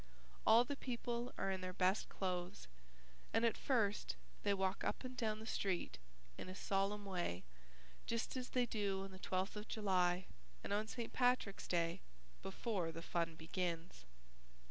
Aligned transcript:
All 0.47 0.63
the 0.63 0.75
people 0.75 1.31
are 1.37 1.51
in 1.51 1.61
their 1.61 1.73
best 1.73 2.09
clothes 2.09 2.67
and 3.35 3.45
at 3.45 3.55
first 3.55 4.15
they 4.41 4.51
walk 4.55 4.83
up 4.83 5.03
and 5.03 5.15
down 5.15 5.39
the 5.39 5.45
street 5.45 5.99
in 6.39 6.49
a 6.49 6.55
solemn 6.55 7.05
way 7.05 7.43
just 8.07 8.35
as 8.35 8.49
they 8.49 8.65
do 8.65 9.03
on 9.03 9.11
the 9.11 9.19
twelfth 9.19 9.55
of 9.55 9.67
July 9.67 10.25
and 10.63 10.73
on 10.73 10.87
St. 10.87 11.13
Patrick's 11.13 11.67
Day, 11.67 12.01
before 12.41 12.91
the 12.91 13.03
fun 13.03 13.35
begins. 13.35 14.03